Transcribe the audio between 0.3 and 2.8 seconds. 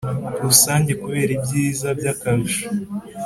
Rusange kubera ibyiza by akarusho